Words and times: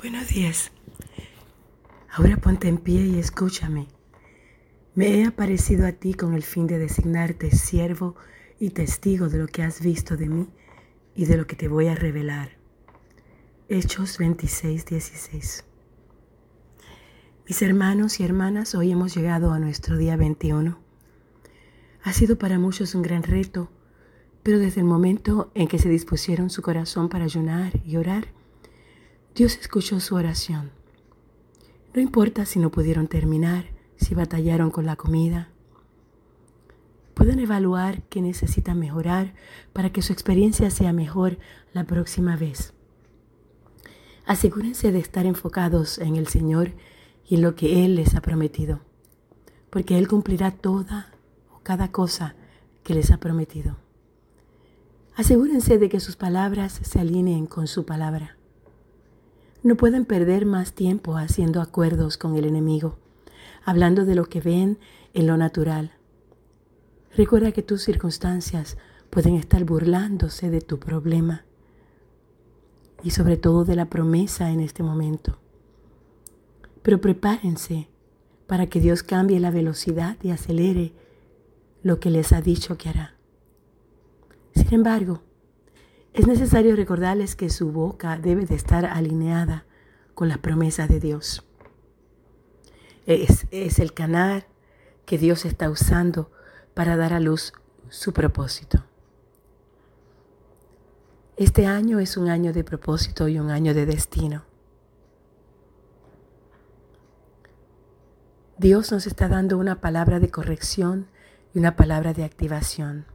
Buenos 0.00 0.28
días. 0.28 0.70
Ahora 2.12 2.36
ponte 2.36 2.68
en 2.68 2.78
pie 2.78 3.00
y 3.00 3.18
escúchame. 3.18 3.88
Me 4.94 5.18
he 5.18 5.24
aparecido 5.26 5.88
a 5.88 5.92
ti 5.92 6.14
con 6.14 6.34
el 6.34 6.44
fin 6.44 6.68
de 6.68 6.78
designarte 6.78 7.50
siervo 7.50 8.14
y 8.60 8.70
testigo 8.70 9.28
de 9.28 9.38
lo 9.38 9.48
que 9.48 9.64
has 9.64 9.80
visto 9.80 10.16
de 10.16 10.28
mí 10.28 10.48
y 11.16 11.24
de 11.24 11.36
lo 11.36 11.48
que 11.48 11.56
te 11.56 11.66
voy 11.66 11.88
a 11.88 11.96
revelar. 11.96 12.50
Hechos 13.68 14.18
26, 14.18 14.86
16. 14.86 15.64
Mis 17.48 17.60
hermanos 17.60 18.20
y 18.20 18.24
hermanas, 18.24 18.76
hoy 18.76 18.92
hemos 18.92 19.16
llegado 19.16 19.52
a 19.52 19.58
nuestro 19.58 19.98
día 19.98 20.16
21. 20.16 20.78
Ha 22.04 22.12
sido 22.12 22.38
para 22.38 22.60
muchos 22.60 22.94
un 22.94 23.02
gran 23.02 23.24
reto, 23.24 23.68
pero 24.44 24.60
desde 24.60 24.80
el 24.80 24.86
momento 24.86 25.50
en 25.56 25.66
que 25.66 25.80
se 25.80 25.88
dispusieron 25.88 26.50
su 26.50 26.62
corazón 26.62 27.08
para 27.08 27.24
ayunar 27.24 27.72
y 27.84 27.96
orar, 27.96 28.37
Dios 29.38 29.56
escuchó 29.56 30.00
su 30.00 30.16
oración. 30.16 30.72
No 31.94 32.02
importa 32.02 32.44
si 32.44 32.58
no 32.58 32.72
pudieron 32.72 33.06
terminar, 33.06 33.66
si 33.94 34.16
batallaron 34.16 34.72
con 34.72 34.84
la 34.84 34.96
comida. 34.96 35.48
Pueden 37.14 37.38
evaluar 37.38 38.02
qué 38.08 38.20
necesitan 38.20 38.80
mejorar 38.80 39.34
para 39.72 39.92
que 39.92 40.02
su 40.02 40.12
experiencia 40.12 40.70
sea 40.70 40.92
mejor 40.92 41.38
la 41.72 41.84
próxima 41.84 42.34
vez. 42.34 42.74
Asegúrense 44.26 44.90
de 44.90 44.98
estar 44.98 45.24
enfocados 45.24 45.98
en 45.98 46.16
el 46.16 46.26
Señor 46.26 46.72
y 47.24 47.36
en 47.36 47.42
lo 47.42 47.54
que 47.54 47.84
Él 47.84 47.94
les 47.94 48.16
ha 48.16 48.20
prometido, 48.20 48.80
porque 49.70 49.98
Él 49.98 50.08
cumplirá 50.08 50.50
toda 50.50 51.12
o 51.54 51.60
cada 51.60 51.92
cosa 51.92 52.34
que 52.82 52.92
les 52.92 53.12
ha 53.12 53.18
prometido. 53.18 53.76
Asegúrense 55.14 55.78
de 55.78 55.88
que 55.88 56.00
sus 56.00 56.16
palabras 56.16 56.80
se 56.82 56.98
alineen 56.98 57.46
con 57.46 57.68
su 57.68 57.86
palabra. 57.86 58.37
No 59.62 59.76
pueden 59.76 60.04
perder 60.04 60.46
más 60.46 60.72
tiempo 60.72 61.16
haciendo 61.16 61.60
acuerdos 61.60 62.16
con 62.16 62.36
el 62.36 62.44
enemigo, 62.44 62.96
hablando 63.64 64.04
de 64.04 64.14
lo 64.14 64.26
que 64.26 64.40
ven 64.40 64.78
en 65.14 65.26
lo 65.26 65.36
natural. 65.36 65.92
Recuerda 67.16 67.52
que 67.52 67.62
tus 67.62 67.82
circunstancias 67.82 68.78
pueden 69.10 69.34
estar 69.34 69.64
burlándose 69.64 70.50
de 70.50 70.60
tu 70.60 70.78
problema 70.78 71.44
y 73.02 73.10
sobre 73.10 73.36
todo 73.36 73.64
de 73.64 73.74
la 73.74 73.86
promesa 73.86 74.50
en 74.50 74.60
este 74.60 74.82
momento. 74.82 75.38
Pero 76.82 77.00
prepárense 77.00 77.88
para 78.46 78.68
que 78.68 78.80
Dios 78.80 79.02
cambie 79.02 79.40
la 79.40 79.50
velocidad 79.50 80.16
y 80.22 80.30
acelere 80.30 80.92
lo 81.82 82.00
que 82.00 82.10
les 82.10 82.32
ha 82.32 82.40
dicho 82.40 82.78
que 82.78 82.88
hará. 82.88 83.14
Sin 84.54 84.72
embargo, 84.74 85.20
es 86.18 86.26
necesario 86.26 86.74
recordarles 86.74 87.36
que 87.36 87.48
su 87.48 87.70
boca 87.70 88.18
debe 88.18 88.44
de 88.44 88.56
estar 88.56 88.84
alineada 88.84 89.64
con 90.14 90.28
las 90.28 90.38
promesas 90.38 90.88
de 90.88 90.98
Dios. 90.98 91.44
Es, 93.06 93.46
es, 93.52 93.78
el 93.78 93.94
canal 93.94 94.44
que 95.06 95.16
Dios 95.16 95.44
está 95.44 95.70
usando 95.70 96.32
para 96.74 96.96
dar 96.96 97.12
a 97.12 97.20
luz 97.20 97.52
su 97.88 98.12
propósito. 98.12 98.84
Este 101.36 101.66
año 101.66 102.00
es 102.00 102.16
un 102.16 102.28
año 102.28 102.52
de 102.52 102.64
propósito 102.64 103.28
y 103.28 103.38
un 103.38 103.52
año 103.52 103.72
de 103.72 103.86
destino. 103.86 104.42
Dios 108.58 108.90
nos 108.90 109.06
está 109.06 109.28
dando 109.28 109.56
una 109.56 109.80
palabra 109.80 110.18
de 110.18 110.32
corrección 110.32 111.06
y 111.54 111.60
una 111.60 111.76
palabra 111.76 112.12
de 112.12 112.24
activación. 112.24 113.06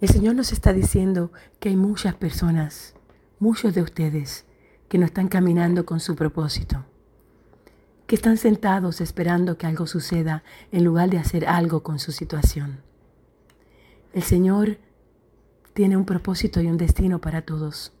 El 0.00 0.08
Señor 0.08 0.34
nos 0.34 0.52
está 0.52 0.72
diciendo 0.72 1.32
que 1.60 1.68
hay 1.68 1.76
muchas 1.76 2.14
personas, 2.14 2.94
muchos 3.38 3.74
de 3.74 3.82
ustedes, 3.82 4.44
que 4.88 4.98
no 4.98 5.06
están 5.06 5.28
caminando 5.28 5.86
con 5.86 6.00
su 6.00 6.16
propósito, 6.16 6.84
que 8.06 8.16
están 8.16 8.36
sentados 8.36 9.00
esperando 9.00 9.56
que 9.56 9.66
algo 9.66 9.86
suceda 9.86 10.42
en 10.72 10.84
lugar 10.84 11.10
de 11.10 11.18
hacer 11.18 11.46
algo 11.46 11.82
con 11.82 11.98
su 12.00 12.10
situación. 12.12 12.82
El 14.12 14.24
Señor 14.24 14.78
tiene 15.74 15.96
un 15.96 16.04
propósito 16.04 16.60
y 16.60 16.66
un 16.66 16.76
destino 16.76 17.20
para 17.20 17.42
todos. 17.42 17.92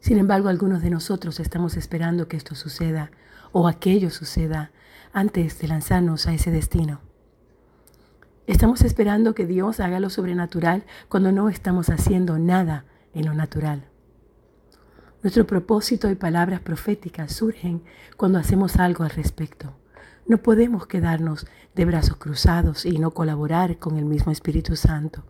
Sin 0.00 0.18
embargo, 0.18 0.48
algunos 0.48 0.82
de 0.82 0.90
nosotros 0.90 1.40
estamos 1.40 1.76
esperando 1.76 2.26
que 2.26 2.36
esto 2.36 2.54
suceda 2.54 3.10
o 3.50 3.68
aquello 3.68 4.10
suceda 4.10 4.70
antes 5.12 5.58
de 5.58 5.68
lanzarnos 5.68 6.26
a 6.26 6.32
ese 6.32 6.50
destino. 6.50 7.11
Estamos 8.46 8.82
esperando 8.82 9.34
que 9.34 9.46
Dios 9.46 9.78
haga 9.78 10.00
lo 10.00 10.10
sobrenatural 10.10 10.84
cuando 11.08 11.30
no 11.30 11.48
estamos 11.48 11.90
haciendo 11.90 12.38
nada 12.38 12.84
en 13.14 13.26
lo 13.26 13.34
natural. 13.34 13.84
Nuestro 15.22 15.46
propósito 15.46 16.10
y 16.10 16.16
palabras 16.16 16.60
proféticas 16.60 17.32
surgen 17.32 17.84
cuando 18.16 18.40
hacemos 18.40 18.76
algo 18.76 19.04
al 19.04 19.10
respecto. 19.10 19.76
No 20.26 20.38
podemos 20.38 20.86
quedarnos 20.86 21.46
de 21.76 21.84
brazos 21.84 22.16
cruzados 22.16 22.84
y 22.84 22.98
no 22.98 23.12
colaborar 23.12 23.78
con 23.78 23.96
el 23.96 24.04
mismo 24.04 24.32
Espíritu 24.32 24.74
Santo 24.74 25.24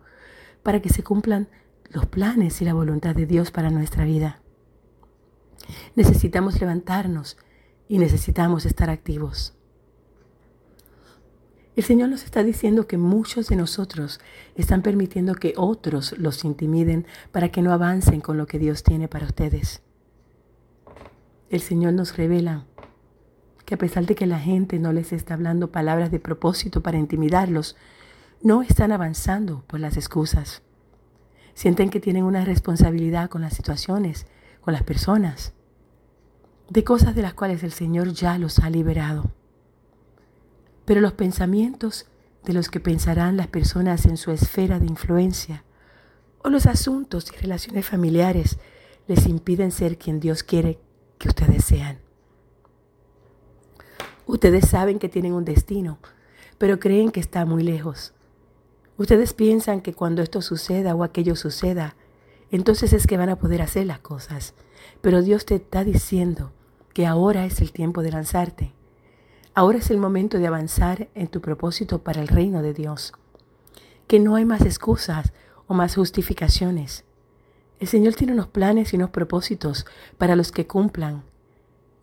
para 0.63 0.81
que 0.81 0.89
se 0.89 1.03
cumplan 1.03 1.47
los 1.91 2.07
planes 2.07 2.61
y 2.63 2.65
la 2.65 2.73
voluntad 2.73 3.15
de 3.15 3.27
Dios 3.27 3.51
para 3.51 3.69
nuestra 3.69 4.05
vida. 4.05 4.39
Necesitamos 5.95 6.59
levantarnos 6.59 7.37
y 7.87 7.99
necesitamos 7.99 8.65
estar 8.65 8.89
activos. 8.89 9.53
El 11.75 11.83
Señor 11.83 12.09
nos 12.09 12.23
está 12.23 12.43
diciendo 12.43 12.87
que 12.87 12.97
muchos 12.97 13.47
de 13.47 13.55
nosotros 13.55 14.19
están 14.55 14.83
permitiendo 14.83 15.33
que 15.33 15.55
otros 15.57 16.15
los 16.19 16.45
intimiden 16.45 17.07
para 17.31 17.49
que 17.49 17.63
no 17.63 17.73
avancen 17.73 18.21
con 18.21 18.37
lo 18.37 18.45
que 18.45 18.59
Dios 18.59 18.83
tiene 18.83 19.07
para 19.07 19.25
ustedes. 19.25 19.81
El 21.49 21.61
Señor 21.61 21.93
nos 21.93 22.15
revela 22.15 22.65
que 23.65 23.73
a 23.73 23.77
pesar 23.77 24.05
de 24.05 24.13
que 24.13 24.27
la 24.27 24.39
gente 24.39 24.77
no 24.77 24.93
les 24.93 25.13
está 25.13 25.33
hablando 25.33 25.71
palabras 25.71 26.11
de 26.11 26.19
propósito 26.19 26.83
para 26.83 26.99
intimidarlos, 26.99 27.75
no 28.43 28.61
están 28.61 28.91
avanzando 28.91 29.63
por 29.65 29.79
las 29.79 29.97
excusas. 29.97 30.61
Sienten 31.55 31.89
que 31.89 31.99
tienen 31.99 32.23
una 32.23 32.45
responsabilidad 32.45 33.29
con 33.29 33.41
las 33.41 33.53
situaciones, 33.53 34.27
con 34.61 34.73
las 34.73 34.83
personas, 34.83 35.53
de 36.69 36.83
cosas 36.83 37.15
de 37.15 37.21
las 37.21 37.33
cuales 37.33 37.63
el 37.63 37.71
Señor 37.71 38.13
ya 38.13 38.37
los 38.37 38.59
ha 38.59 38.69
liberado. 38.69 39.31
Pero 40.85 41.01
los 41.01 41.13
pensamientos 41.13 42.07
de 42.43 42.53
los 42.53 42.69
que 42.69 42.79
pensarán 42.79 43.37
las 43.37 43.47
personas 43.47 44.05
en 44.05 44.17
su 44.17 44.31
esfera 44.31 44.79
de 44.79 44.87
influencia 44.87 45.63
o 46.43 46.49
los 46.49 46.65
asuntos 46.65 47.31
y 47.31 47.37
relaciones 47.37 47.85
familiares 47.85 48.57
les 49.07 49.27
impiden 49.27 49.71
ser 49.71 49.97
quien 49.97 50.19
Dios 50.19 50.43
quiere 50.43 50.79
que 51.17 51.29
ustedes 51.29 51.63
sean. 51.63 51.99
Ustedes 54.25 54.67
saben 54.67 54.99
que 54.99 55.09
tienen 55.09 55.33
un 55.33 55.45
destino, 55.45 55.99
pero 56.57 56.79
creen 56.79 57.11
que 57.11 57.19
está 57.19 57.45
muy 57.45 57.63
lejos. 57.63 58.13
Ustedes 58.97 59.33
piensan 59.33 59.81
que 59.81 59.93
cuando 59.93 60.21
esto 60.21 60.41
suceda 60.41 60.95
o 60.95 61.03
aquello 61.03 61.35
suceda, 61.35 61.95
entonces 62.51 62.93
es 62.93 63.07
que 63.07 63.17
van 63.17 63.29
a 63.29 63.37
poder 63.37 63.61
hacer 63.61 63.87
las 63.87 63.99
cosas. 63.99 64.53
Pero 65.01 65.21
Dios 65.21 65.45
te 65.45 65.55
está 65.55 65.83
diciendo 65.83 66.51
que 66.93 67.05
ahora 67.05 67.45
es 67.45 67.59
el 67.61 67.71
tiempo 67.71 68.01
de 68.03 68.11
lanzarte. 68.11 68.73
Ahora 69.55 69.77
es 69.77 69.91
el 69.91 69.97
momento 69.97 70.39
de 70.39 70.47
avanzar 70.47 71.09
en 71.13 71.27
tu 71.27 71.41
propósito 71.41 72.03
para 72.03 72.21
el 72.21 72.27
reino 72.27 72.61
de 72.61 72.73
Dios. 72.73 73.13
Que 74.07 74.19
no 74.19 74.35
hay 74.35 74.45
más 74.45 74.61
excusas 74.61 75.31
o 75.67 75.73
más 75.73 75.95
justificaciones. 75.95 77.05
El 77.79 77.87
Señor 77.87 78.15
tiene 78.15 78.33
unos 78.33 78.47
planes 78.47 78.93
y 78.93 78.95
unos 78.95 79.11
propósitos 79.11 79.85
para 80.17 80.35
los 80.35 80.51
que 80.51 80.67
cumplan 80.67 81.23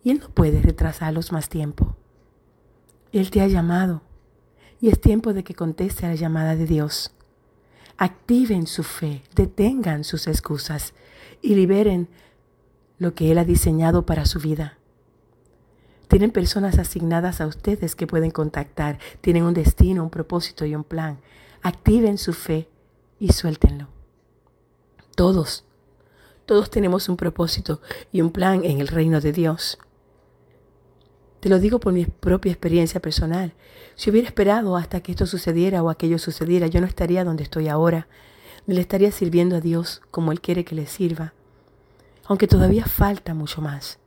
y 0.03 0.11
Él 0.11 0.19
no 0.19 0.29
puede 0.29 0.61
retrasarlos 0.61 1.31
más 1.31 1.49
tiempo. 1.49 1.95
Él 3.11 3.29
te 3.29 3.41
ha 3.41 3.47
llamado 3.47 4.01
y 4.79 4.89
es 4.89 4.99
tiempo 4.99 5.33
de 5.33 5.43
que 5.43 5.53
conteste 5.53 6.05
a 6.05 6.09
la 6.09 6.15
llamada 6.15 6.55
de 6.55 6.65
Dios. 6.65 7.13
Activen 7.97 8.65
su 8.65 8.83
fe, 8.83 9.23
detengan 9.35 10.03
sus 10.03 10.27
excusas 10.27 10.93
y 11.41 11.55
liberen 11.55 12.07
lo 12.97 13.13
que 13.13 13.31
Él 13.31 13.37
ha 13.37 13.45
diseñado 13.45 14.05
para 14.05 14.25
su 14.25 14.39
vida. 14.39 14.77
Tienen 16.11 16.31
personas 16.31 16.77
asignadas 16.77 17.39
a 17.39 17.47
ustedes 17.47 17.95
que 17.95 18.05
pueden 18.05 18.31
contactar. 18.31 18.99
Tienen 19.21 19.43
un 19.43 19.53
destino, 19.53 20.03
un 20.03 20.09
propósito 20.09 20.65
y 20.65 20.75
un 20.75 20.83
plan. 20.83 21.21
Activen 21.61 22.17
su 22.17 22.33
fe 22.33 22.67
y 23.17 23.31
suéltenlo. 23.31 23.87
Todos, 25.15 25.63
todos 26.45 26.69
tenemos 26.69 27.07
un 27.07 27.15
propósito 27.15 27.79
y 28.11 28.19
un 28.19 28.31
plan 28.31 28.65
en 28.65 28.81
el 28.81 28.89
reino 28.89 29.21
de 29.21 29.31
Dios. 29.31 29.79
Te 31.39 31.47
lo 31.47 31.59
digo 31.59 31.79
por 31.79 31.93
mi 31.93 32.03
propia 32.05 32.51
experiencia 32.51 32.99
personal. 32.99 33.53
Si 33.95 34.09
hubiera 34.09 34.27
esperado 34.27 34.75
hasta 34.75 34.99
que 34.99 35.13
esto 35.13 35.25
sucediera 35.25 35.81
o 35.81 35.89
aquello 35.89 36.19
sucediera, 36.19 36.67
yo 36.67 36.81
no 36.81 36.87
estaría 36.87 37.23
donde 37.23 37.43
estoy 37.43 37.69
ahora. 37.69 38.09
Ni 38.67 38.75
le 38.75 38.81
estaría 38.81 39.13
sirviendo 39.13 39.55
a 39.55 39.61
Dios 39.61 40.01
como 40.11 40.33
Él 40.33 40.41
quiere 40.41 40.65
que 40.65 40.75
le 40.75 40.87
sirva. 40.87 41.33
Aunque 42.25 42.49
todavía 42.49 42.83
falta 42.83 43.33
mucho 43.33 43.61
más 43.61 44.01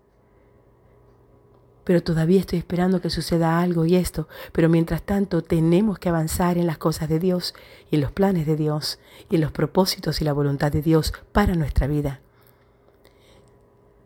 pero 1.84 2.02
todavía 2.02 2.40
estoy 2.40 2.58
esperando 2.58 3.00
que 3.00 3.10
suceda 3.10 3.60
algo 3.60 3.84
y 3.84 3.96
esto, 3.96 4.28
pero 4.52 4.68
mientras 4.68 5.02
tanto 5.02 5.42
tenemos 5.42 5.98
que 5.98 6.08
avanzar 6.08 6.58
en 6.58 6.66
las 6.66 6.78
cosas 6.78 7.08
de 7.08 7.18
Dios 7.18 7.54
y 7.90 7.96
en 7.96 8.00
los 8.00 8.12
planes 8.12 8.46
de 8.46 8.56
Dios 8.56 8.98
y 9.30 9.36
en 9.36 9.42
los 9.42 9.52
propósitos 9.52 10.20
y 10.20 10.24
la 10.24 10.32
voluntad 10.32 10.72
de 10.72 10.82
Dios 10.82 11.12
para 11.32 11.54
nuestra 11.54 11.86
vida. 11.86 12.20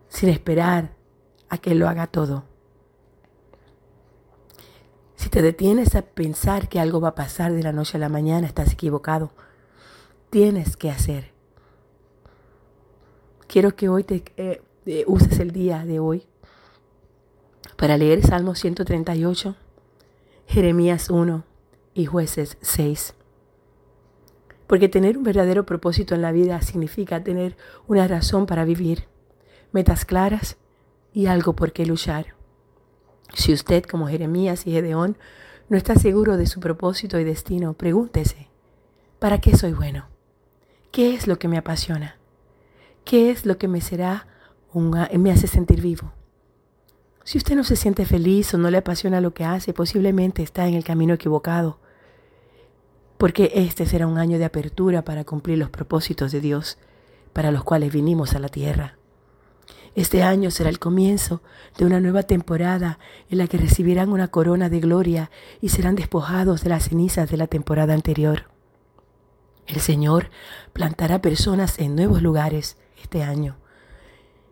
sin 0.09 0.29
esperar 0.29 0.95
a 1.49 1.59
que 1.59 1.71
Él 1.71 1.77
lo 1.77 1.87
haga 1.87 2.07
todo. 2.07 2.43
Si 5.15 5.29
te 5.29 5.43
detienes 5.43 5.95
a 5.95 6.01
pensar 6.01 6.67
que 6.67 6.79
algo 6.79 6.99
va 6.99 7.09
a 7.09 7.15
pasar 7.15 7.53
de 7.53 7.61
la 7.61 7.73
noche 7.73 7.97
a 7.97 7.99
la 7.99 8.09
mañana, 8.09 8.47
estás 8.47 8.73
equivocado. 8.73 9.31
Tienes 10.31 10.77
que 10.77 10.89
hacer. 10.89 11.31
Quiero 13.47 13.75
que 13.75 13.87
hoy 13.87 14.03
te 14.03 14.23
eh, 14.37 14.63
eh, 14.87 15.03
uses 15.05 15.39
el 15.39 15.51
día 15.51 15.85
de 15.85 15.99
hoy 15.99 16.25
para 17.79 17.97
leer 17.97 18.21
Salmo 18.27 18.55
138, 18.55 19.55
Jeremías 20.47 21.09
1 21.09 21.45
y 21.93 22.05
Jueces 22.07 22.57
6. 22.59 23.13
Porque 24.67 24.89
tener 24.89 25.17
un 25.17 25.23
verdadero 25.23 25.65
propósito 25.65 26.13
en 26.13 26.21
la 26.21 26.33
vida 26.33 26.61
significa 26.61 27.23
tener 27.23 27.55
una 27.87 28.05
razón 28.05 28.47
para 28.47 28.65
vivir, 28.65 29.07
metas 29.71 30.03
claras 30.03 30.57
y 31.13 31.27
algo 31.27 31.55
por 31.55 31.71
qué 31.71 31.85
luchar. 31.85 32.35
Si 33.33 33.53
usted, 33.53 33.85
como 33.85 34.09
Jeremías 34.09 34.67
y 34.67 34.71
Gedeón, 34.71 35.17
no 35.69 35.77
está 35.77 35.95
seguro 35.95 36.35
de 36.35 36.47
su 36.47 36.59
propósito 36.59 37.17
y 37.17 37.23
destino, 37.23 37.75
pregúntese, 37.75 38.49
¿para 39.19 39.39
qué 39.39 39.55
soy 39.55 39.71
bueno? 39.71 40.09
¿Qué 40.91 41.15
es 41.15 41.27
lo 41.27 41.39
que 41.39 41.47
me 41.47 41.57
apasiona? 41.57 42.17
¿Qué 43.05 43.31
es 43.31 43.45
lo 43.45 43.57
que 43.57 43.69
me 43.69 43.79
será 43.79 44.27
me 44.73 45.31
hace 45.31 45.47
sentir 45.47 45.79
vivo? 45.79 46.11
Si 47.29 47.37
usted 47.37 47.55
no 47.55 47.63
se 47.63 47.75
siente 47.75 48.07
feliz 48.07 48.55
o 48.55 48.57
no 48.57 48.71
le 48.71 48.79
apasiona 48.79 49.21
lo 49.21 49.35
que 49.35 49.45
hace, 49.45 49.71
posiblemente 49.71 50.41
está 50.41 50.67
en 50.67 50.73
el 50.73 50.83
camino 50.83 51.13
equivocado, 51.13 51.77
porque 53.19 53.51
este 53.53 53.85
será 53.85 54.07
un 54.07 54.17
año 54.17 54.39
de 54.39 54.45
apertura 54.45 55.03
para 55.03 55.23
cumplir 55.25 55.59
los 55.59 55.69
propósitos 55.69 56.31
de 56.31 56.41
Dios 56.41 56.79
para 57.31 57.51
los 57.51 57.63
cuales 57.63 57.93
vinimos 57.93 58.33
a 58.33 58.39
la 58.39 58.49
tierra. 58.49 58.97
Este 59.93 60.23
año 60.23 60.49
será 60.49 60.71
el 60.71 60.79
comienzo 60.79 61.43
de 61.77 61.85
una 61.85 61.99
nueva 61.99 62.23
temporada 62.23 62.97
en 63.29 63.37
la 63.37 63.45
que 63.45 63.59
recibirán 63.59 64.11
una 64.11 64.29
corona 64.29 64.67
de 64.67 64.79
gloria 64.79 65.29
y 65.61 65.69
serán 65.69 65.93
despojados 65.93 66.63
de 66.63 66.69
las 66.69 66.89
cenizas 66.89 67.29
de 67.29 67.37
la 67.37 67.45
temporada 67.45 67.93
anterior. 67.93 68.49
El 69.67 69.81
Señor 69.81 70.31
plantará 70.73 71.21
personas 71.21 71.77
en 71.77 71.95
nuevos 71.95 72.23
lugares 72.23 72.77
este 72.99 73.21
año 73.21 73.59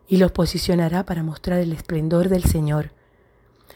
y 0.08 0.16
los 0.16 0.32
posicionará 0.32 1.04
para 1.04 1.22
mostrar 1.22 1.60
el 1.60 1.72
esplendor 1.72 2.30
del 2.30 2.44
Señor. 2.44 2.90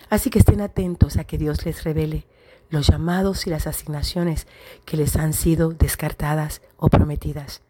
Así 0.09 0.31
que 0.31 0.39
estén 0.39 0.63
atentos 0.63 1.19
a 1.19 1.25
que 1.25 1.39
Dios 1.39 1.65
les 1.67 1.85
revele 1.85 2.27
los 2.71 2.87
llamados 2.87 3.47
y 3.47 3.51
las 3.51 3.67
asignaciones 3.67 4.47
que 4.87 4.97
les 4.97 5.17
han 5.17 5.35
sido 5.35 5.71
descartadas 5.71 6.63
o 6.79 6.89
prometidas, 6.89 7.61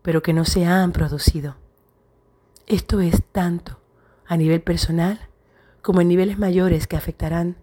pero 0.00 0.22
que 0.22 0.32
no 0.32 0.46
se 0.46 0.64
han 0.64 0.92
producido. 0.92 1.56
Esto 2.66 3.00
es 3.00 3.22
tanto 3.32 3.80
a 4.26 4.38
nivel 4.38 4.62
personal 4.62 5.28
como 5.82 6.00
en 6.00 6.08
niveles 6.08 6.38
mayores 6.38 6.86
que 6.86 6.96
afectarán 6.96 7.56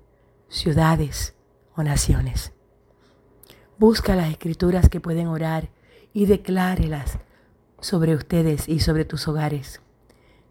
ciudades 0.50 1.34
o 1.76 1.82
naciones. 1.82 2.52
Busca 3.80 4.16
las 4.16 4.30
escrituras 4.30 4.90
que 4.90 5.00
pueden 5.00 5.28
orar 5.28 5.70
y 6.14 6.26
declárelas 6.26 7.18
sobre 7.80 8.16
ustedes 8.16 8.68
y 8.70 8.80
sobre 8.80 9.06
tus 9.06 9.28
hogares. 9.28 9.82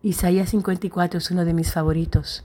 Isaías 0.07 0.51
54 0.51 1.19
es 1.19 1.33
uno 1.33 1.45
de 1.45 1.53
mis 1.53 1.73
favoritos. 1.73 2.45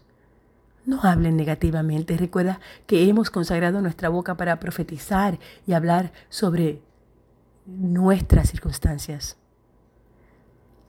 No 0.84 1.02
hablen 1.04 1.38
negativamente. 1.38 2.18
Recuerda 2.18 2.60
que 2.88 3.08
hemos 3.08 3.30
consagrado 3.30 3.84
nuestra 3.84 4.10
boca 4.10 4.36
para 4.36 4.60
profetizar 4.60 5.38
y 5.68 5.74
hablar 5.74 6.12
sobre 6.30 6.82
nuestras 7.68 8.50
circunstancias. 8.50 9.38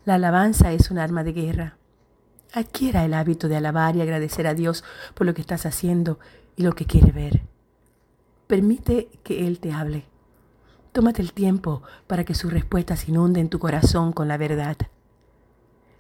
La 0.07 0.15
alabanza 0.15 0.73
es 0.73 0.91
un 0.91 0.97
arma 0.97 1.25
de 1.25 1.35
guerra. 1.35 1.77
Adquiera 2.55 3.05
el 3.05 3.13
hábito 3.13 3.49
de 3.49 3.59
alabar 3.59 3.95
y 3.95 4.01
agradecer 4.01 4.47
a 4.47 4.55
Dios 4.55 4.83
por 5.13 5.27
lo 5.27 5.35
que 5.35 5.43
estás 5.43 5.67
haciendo 5.67 6.19
y 6.57 6.63
lo 6.63 6.73
que 6.73 6.87
quiere 6.87 7.13
ver. 7.13 7.43
Permite 8.47 9.11
que 9.23 9.47
Él 9.47 9.61
te 9.61 9.73
hable. 9.73 10.07
Tómate 10.93 11.21
el 11.21 11.35
tiempo 11.35 11.83
para 12.07 12.25
que 12.25 12.33
sus 12.33 12.51
respuestas 12.51 13.11
inunden 13.11 13.51
tu 13.51 13.59
corazón 13.59 14.15
con 14.15 14.27
la 14.27 14.39
verdad. 14.39 14.79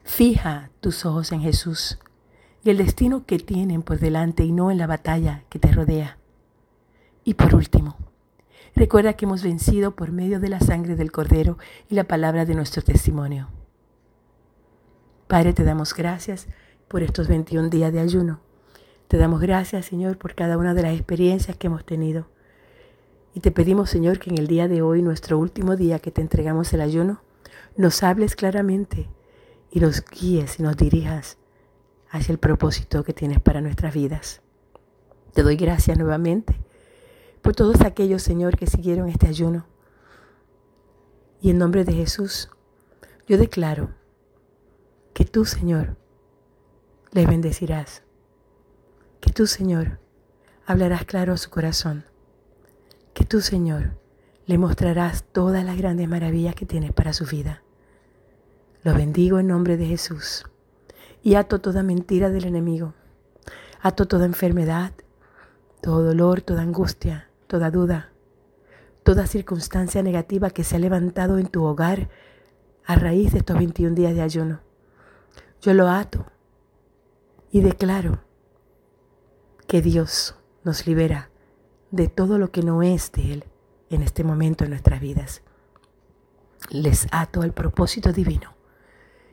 Fija 0.04 0.70
tus 0.81 1.06
ojos 1.06 1.31
en 1.31 1.43
Jesús 1.43 1.99
y 2.64 2.70
el 2.70 2.76
destino 2.76 3.25
que 3.25 3.38
tienen 3.38 3.82
por 3.82 3.99
delante 3.99 4.44
y 4.44 4.52
no 4.52 4.70
en 4.70 4.78
la 4.78 4.87
batalla 4.87 5.44
que 5.49 5.58
te 5.58 5.70
rodea. 5.70 6.19
Y 7.25 7.34
por 7.34 7.54
último, 7.54 7.96
recuerda 8.75 9.14
que 9.14 9.26
hemos 9.26 9.43
vencido 9.44 9.94
por 9.94 10.10
medio 10.10 10.40
de 10.40 10.49
la 10.49 10.60
sangre 10.60 10.96
del 10.96 11.12
Cordero 11.12 11.56
y 11.88 11.94
la 11.94 12.04
palabra 12.04 12.44
de 12.44 12.54
nuestro 12.54 12.82
testimonio. 12.82 13.49
Padre, 15.28 15.52
te 15.52 15.62
damos 15.62 15.94
gracias 15.94 16.49
por 16.88 17.02
estos 17.02 17.28
21 17.28 17.69
días 17.69 17.93
de 17.93 18.00
ayuno. 18.00 18.40
Te 19.06 19.19
damos 19.19 19.40
gracias, 19.40 19.87
Señor, 19.87 20.19
por 20.19 20.34
cada 20.34 20.58
una 20.58 20.75
de 20.75 20.82
las 20.82 20.94
experiencias 20.94 21.56
que 21.56 21.69
hemos 21.69 21.84
tenido. 21.84 22.26
Y 23.34 23.40
te 23.40 23.50
pedimos, 23.50 23.88
Señor, 23.88 24.19
que 24.19 24.31
en 24.31 24.38
el 24.38 24.46
día 24.46 24.69
de 24.69 24.82
hoy, 24.82 25.00
nuestro 25.00 25.38
último 25.38 25.76
día 25.76 26.00
que 26.00 26.10
te 26.10 26.20
entregamos 26.20 26.72
el 26.72 26.81
ayuno, 26.81 27.22
nos 27.76 28.02
hables 28.02 28.37
claramente 28.37 29.08
y 29.72 29.80
nos 29.80 30.04
guíes 30.04 30.60
y 30.60 30.62
nos 30.62 30.76
dirijas 30.76 31.38
hacia 32.10 32.32
el 32.32 32.38
propósito 32.38 33.02
que 33.04 33.14
tienes 33.14 33.40
para 33.40 33.62
nuestras 33.62 33.94
vidas. 33.94 34.42
Te 35.32 35.42
doy 35.42 35.56
gracias 35.56 35.96
nuevamente 35.96 36.60
por 37.40 37.56
todos 37.56 37.80
aquellos, 37.80 38.22
Señor, 38.22 38.58
que 38.58 38.66
siguieron 38.66 39.08
este 39.08 39.26
ayuno. 39.26 39.66
Y 41.40 41.50
en 41.50 41.58
nombre 41.58 41.84
de 41.84 41.94
Jesús, 41.94 42.50
yo 43.26 43.38
declaro 43.38 43.90
que 45.14 45.24
tú, 45.24 45.46
Señor, 45.46 45.96
les 47.10 47.26
bendecirás. 47.26 48.02
Que 49.20 49.32
tú, 49.32 49.46
Señor, 49.46 49.98
hablarás 50.66 51.06
claro 51.06 51.32
a 51.32 51.38
su 51.38 51.48
corazón. 51.48 52.04
Que 53.14 53.25
tú, 53.25 53.40
Señor, 53.40 53.98
le 54.44 54.58
mostrarás 54.58 55.25
todas 55.32 55.64
las 55.64 55.78
grandes 55.78 56.08
maravillas 56.08 56.54
que 56.54 56.66
tienes 56.66 56.92
para 56.92 57.14
su 57.14 57.25
vida. 57.25 57.62
Lo 58.84 58.94
bendigo 58.94 59.38
en 59.38 59.46
nombre 59.46 59.76
de 59.76 59.87
Jesús 59.87 60.44
y 61.23 61.37
ato 61.37 61.61
toda 61.61 61.84
mentira 61.84 62.31
del 62.31 62.46
enemigo. 62.46 62.94
Ato 63.81 64.08
toda 64.08 64.26
enfermedad, 64.26 64.93
todo 65.81 66.02
dolor, 66.02 66.40
toda 66.40 66.62
angustia, 66.62 67.29
toda 67.46 67.70
duda, 67.70 68.11
toda 69.05 69.29
circunstancia 69.29 70.02
negativa 70.02 70.50
que 70.50 70.64
se 70.64 70.75
ha 70.75 70.79
levantado 70.81 71.38
en 71.38 71.46
tu 71.46 71.62
hogar 71.62 72.11
a 72.84 72.96
raíz 72.96 73.31
de 73.31 73.38
estos 73.38 73.56
21 73.56 73.94
días 73.94 74.17
de 74.17 74.23
ayuno. 74.23 74.61
Yo 75.61 75.75
lo 75.75 75.88
ato 75.88 76.26
y 77.52 77.61
declaro 77.61 78.18
que 79.68 79.80
Dios 79.80 80.35
nos 80.64 80.88
libera 80.88 81.30
de 81.92 82.09
todo 82.09 82.37
lo 82.37 82.50
que 82.50 82.64
no 82.64 82.83
es 82.83 83.12
de 83.12 83.33
Él 83.33 83.45
en 83.90 84.02
este 84.02 84.25
momento 84.25 84.64
en 84.64 84.71
nuestras 84.71 85.00
vidas. 85.00 85.42
Les 86.71 87.06
ato 87.12 87.42
al 87.42 87.52
propósito 87.52 88.12
divino 88.12 88.61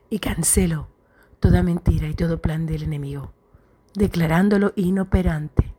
y 0.09 0.19
cancelo 0.19 0.87
toda 1.39 1.63
mentira 1.63 2.07
y 2.07 2.13
todo 2.13 2.41
plan 2.41 2.65
del 2.65 2.83
enemigo, 2.83 3.33
declarándolo 3.93 4.73
inoperante 4.75 5.73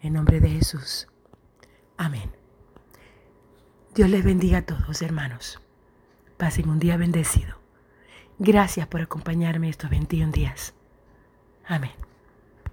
en 0.00 0.14
nombre 0.14 0.40
de 0.40 0.50
Jesús. 0.50 1.06
Amén. 1.96 2.32
Dios 3.94 4.08
les 4.10 4.24
bendiga 4.24 4.58
a 4.58 4.66
todos, 4.66 5.02
hermanos. 5.02 5.60
Pasen 6.36 6.68
un 6.68 6.78
día 6.78 6.96
bendecido. 6.96 7.56
Gracias 8.38 8.86
por 8.88 9.00
acompañarme 9.00 9.68
estos 9.68 9.90
21 9.90 10.32
días. 10.32 10.74
Amén. 11.66 11.92